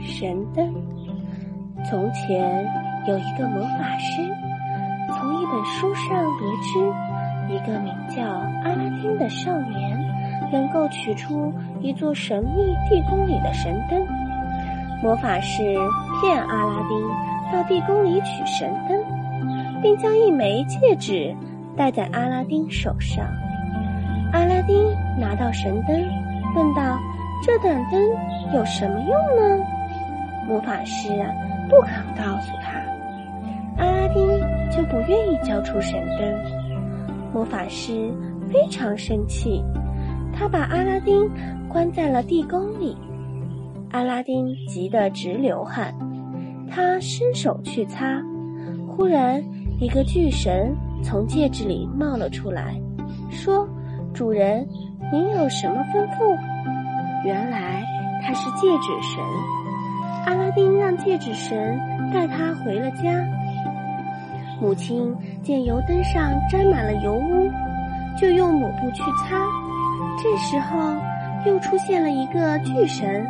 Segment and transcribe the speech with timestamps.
[0.00, 0.74] 神灯。
[1.88, 2.66] 从前
[3.08, 4.22] 有一个魔法师，
[5.08, 8.22] 从一本书上得知，一个名叫
[8.64, 9.98] 阿拉丁的少年
[10.52, 14.06] 能够取出一座神秘地宫里的神灯。
[15.02, 15.62] 魔法师
[16.20, 18.98] 骗阿拉丁到地宫里取神灯，
[19.80, 21.34] 并将一枚戒指
[21.74, 23.24] 戴在阿拉丁手上。
[24.32, 24.76] 阿拉丁
[25.18, 25.96] 拿到神灯，
[26.54, 26.98] 问道
[27.42, 28.00] ：“这盏灯
[28.54, 29.64] 有什么用呢？”
[30.46, 31.08] 魔法师
[31.68, 32.80] 不肯告诉他，
[33.78, 34.26] 阿拉丁
[34.70, 37.32] 就不愿意交出神灯。
[37.32, 38.12] 魔法师
[38.52, 39.62] 非常生气，
[40.32, 41.30] 他把阿拉丁
[41.68, 42.96] 关在了地宫里。
[43.92, 45.94] 阿拉丁急得直流汗，
[46.70, 48.20] 他伸手去擦，
[48.88, 49.42] 忽然
[49.80, 52.74] 一个巨神从戒指里冒了出来，
[53.30, 53.68] 说。
[54.12, 54.66] 主人，
[55.12, 56.36] 您有什么吩咐？
[57.24, 57.84] 原来
[58.22, 59.22] 他是戒指神。
[60.26, 61.78] 阿拉丁让戒指神
[62.12, 63.12] 带他回了家。
[64.60, 67.50] 母亲见油灯上沾满了油污，
[68.18, 69.42] 就用抹布去擦。
[70.22, 70.94] 这时候
[71.46, 73.26] 又出现了一个巨神，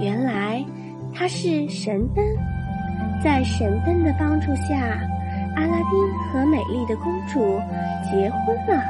[0.00, 0.64] 原来
[1.12, 2.24] 他是神灯。
[3.20, 4.76] 在神灯的帮助下，
[5.56, 7.60] 阿拉丁和美丽的公主
[8.10, 8.82] 结婚了。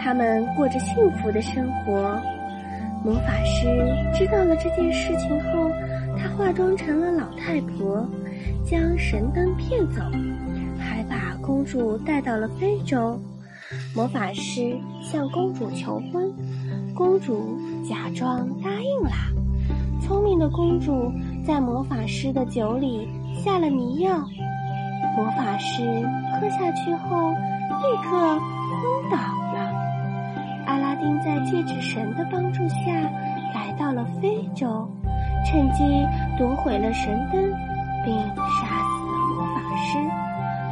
[0.00, 2.20] 他们过着幸福的生活。
[3.04, 3.66] 魔法师
[4.14, 5.70] 知道了这件事情后，
[6.16, 8.08] 他化妆成了老太婆，
[8.64, 10.00] 将神灯骗走，
[10.78, 13.20] 还把公主带到了非洲。
[13.94, 16.32] 魔法师向公主求婚，
[16.94, 19.10] 公主假装答应了。
[20.00, 21.12] 聪明的公主
[21.46, 24.16] 在魔法师的酒里下了迷药，
[25.14, 25.82] 魔法师
[26.40, 29.43] 喝下去后立刻昏倒。
[31.04, 32.90] 并在戒指神的帮助下
[33.54, 34.88] 来到了非洲，
[35.44, 35.84] 趁机
[36.38, 37.42] 夺回了神灯，
[38.02, 39.98] 并杀死了魔法师。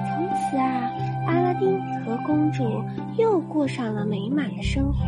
[0.09, 0.91] 从此啊，
[1.27, 2.65] 阿拉丁和公主
[3.19, 5.03] 又过上了美满的生活。